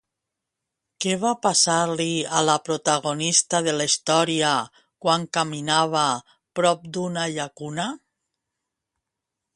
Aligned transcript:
Què 1.03 1.11
va 1.23 1.33
passar-li 1.43 2.07
a 2.39 2.41
la 2.47 2.55
protagonista 2.69 3.61
de 3.69 3.75
la 3.77 3.87
història 3.91 4.55
quan 5.07 5.29
caminava 5.39 6.07
prop 6.61 6.89
d'una 6.97 7.31
llacuna? 7.37 7.87